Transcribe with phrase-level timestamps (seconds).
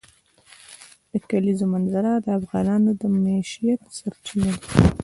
[1.11, 4.65] د کلیزو منظره د افغانانو د معیشت سرچینه ده.